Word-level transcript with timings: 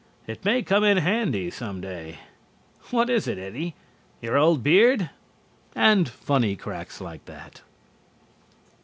It 0.25 0.43
may 0.43 0.63
come 0.63 0.83
in 0.83 0.97
handy 0.97 1.51
some 1.51 1.79
day. 1.79 2.17
What 2.89 3.07
is 3.07 3.27
it, 3.27 3.37
Eddie? 3.37 3.75
Your 4.19 4.35
old 4.35 4.63
beard?" 4.63 5.11
And 5.75 6.09
funny 6.09 6.55
cracks 6.55 7.01
like 7.01 7.25
that. 7.25 7.61